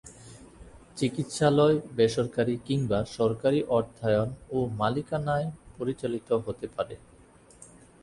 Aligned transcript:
চিকিৎসালয় 0.97 1.77
বেসরকারী 1.97 2.55
কিংবা 2.67 2.99
সরকারী 3.17 3.59
অর্থায়ন 3.77 4.29
ও 4.51 4.57
মালিকানায় 4.79 5.47
পরিচালিত 5.77 6.29
হতে 6.45 6.67
পারে। 6.75 6.95